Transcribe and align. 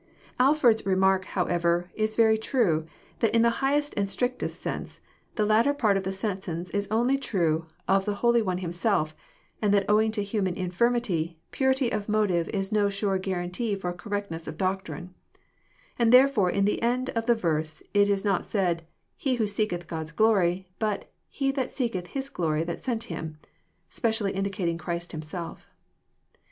Alford's 0.39 0.83
Remark, 0.83 1.25
however, 1.25 1.91
is 1.93 2.15
very 2.15 2.35
true, 2.35 2.87
that 3.19 3.35
in 3.35 3.43
the 3.43 3.51
highest 3.61 3.93
and 3.95 4.09
strictest 4.09 4.59
sense,'' 4.59 4.99
the 5.35 5.45
latter 5.45 5.75
part 5.75 5.95
of 5.95 6.01
the 6.05 6.11
sentence 6.11 6.71
is 6.71 6.87
only 6.89 7.19
true 7.19 7.67
of 7.87 8.05
the 8.05 8.15
Holy 8.25 8.41
One 8.41 8.57
Himself, 8.57 9.15
and 9.61 9.71
that 9.75 9.85
owing 9.87 10.09
to 10.13 10.23
human 10.23 10.55
infirmity, 10.55 11.37
purity 11.51 11.91
of 11.91 12.09
motive 12.09 12.49
is 12.49 12.71
no 12.71 12.89
sure 12.89 13.19
guarantee 13.19 13.75
for 13.75 13.93
correctness 13.93 14.47
of 14.47 14.57
doc 14.57 14.85
trine;" 14.85 15.13
and 15.99 16.11
therefore 16.11 16.49
in 16.49 16.65
the 16.65 16.81
end 16.81 17.11
of 17.11 17.27
the 17.27 17.35
verse 17.35 17.83
it 17.93 18.09
is 18.09 18.25
not 18.25 18.43
said," 18.47 18.83
he 19.15 19.35
who 19.35 19.45
seeketh 19.45 19.85
God's 19.85 20.11
glory," 20.13 20.67
but 20.79 21.11
he 21.29 21.51
who 21.51 21.69
seeketh 21.69 22.07
His 22.07 22.27
glory 22.27 22.63
that 22.63 22.83
sent 22.83 23.03
Him 23.03 23.37
''—specially 23.89 24.31
indicating 24.31 24.79
Christ 24.79 25.11
Hiiif 25.11 25.23
self. 25.23 25.69